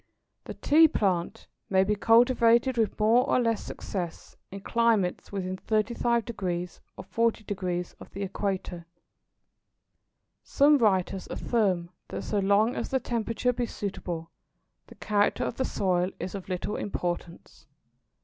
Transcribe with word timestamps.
The 0.45 0.55
Tea 0.55 0.87
plant 0.87 1.45
may 1.69 1.83
be 1.83 1.93
cultivated 1.93 2.75
with 2.75 2.99
more 2.99 3.29
or 3.29 3.39
less 3.39 3.63
success 3.63 4.35
in 4.49 4.61
climates 4.61 5.31
within 5.31 5.57
35° 5.57 6.79
or 6.97 7.03
40° 7.03 7.93
of 7.99 8.09
the 8.09 8.23
Equator. 8.23 8.87
Some 10.41 10.79
writers 10.79 11.27
affirm 11.29 11.91
that 12.07 12.23
so 12.23 12.39
long 12.39 12.75
as 12.75 12.89
the 12.89 12.99
temperature 12.99 13.53
be 13.53 13.67
suitable, 13.67 14.31
the 14.87 14.95
character 14.95 15.43
of 15.43 15.57
the 15.57 15.65
soil 15.65 16.09
is 16.19 16.33
of 16.33 16.49
little 16.49 16.77
importance. 16.77 17.67